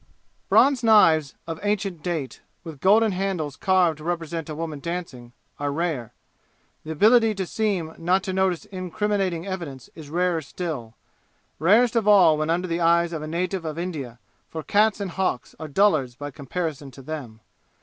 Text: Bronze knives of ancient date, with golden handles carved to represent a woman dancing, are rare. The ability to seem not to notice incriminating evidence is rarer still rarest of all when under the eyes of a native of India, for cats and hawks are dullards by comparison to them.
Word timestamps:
Bronze 0.49 0.81
knives 0.83 1.35
of 1.45 1.59
ancient 1.61 2.01
date, 2.01 2.41
with 2.63 2.79
golden 2.79 3.11
handles 3.11 3.55
carved 3.55 3.99
to 3.99 4.03
represent 4.03 4.49
a 4.49 4.55
woman 4.55 4.79
dancing, 4.79 5.31
are 5.59 5.71
rare. 5.71 6.11
The 6.83 6.89
ability 6.89 7.35
to 7.35 7.45
seem 7.45 7.93
not 7.99 8.23
to 8.23 8.33
notice 8.33 8.65
incriminating 8.65 9.45
evidence 9.45 9.91
is 9.93 10.09
rarer 10.09 10.41
still 10.41 10.95
rarest 11.59 11.95
of 11.95 12.07
all 12.07 12.35
when 12.39 12.49
under 12.49 12.67
the 12.67 12.81
eyes 12.81 13.13
of 13.13 13.21
a 13.21 13.27
native 13.27 13.63
of 13.63 13.77
India, 13.77 14.17
for 14.49 14.63
cats 14.63 14.99
and 14.99 15.11
hawks 15.11 15.53
are 15.59 15.67
dullards 15.67 16.15
by 16.15 16.31
comparison 16.31 16.89
to 16.89 17.03
them. 17.03 17.39